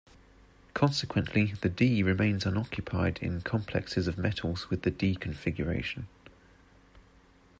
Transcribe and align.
Consequently, 0.73 1.53
the 1.61 1.69
d 1.69 2.01
remains 2.01 2.47
unoccupied 2.47 3.19
in 3.21 3.41
complexes 3.41 4.07
of 4.07 4.17
metals 4.17 4.67
with 4.67 4.81
the 4.81 4.89
d 4.89 5.13
configuration. 5.13 6.07